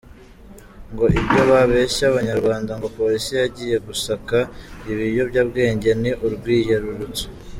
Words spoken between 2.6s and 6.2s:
ngo polisi yagiye gusaka ibiyobyabwenge ni